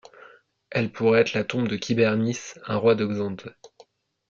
Elle 0.71 0.91
pourrait 0.91 1.19
être 1.21 1.35
la 1.35 1.43
tombe 1.43 1.67
de 1.67 1.75
Kybernis, 1.75 2.55
un 2.65 2.77
roi 2.77 2.95
de 2.95 3.05
Xanthe. 3.05 3.49